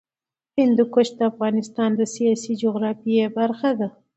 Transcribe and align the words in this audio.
هندوکش 0.57 1.07
د 1.17 1.19
افغانستان 1.31 1.89
د 1.95 2.01
سیاسي 2.15 2.53
جغرافیه 2.63 3.25
برخه 3.37 3.69
ده. 3.79 3.87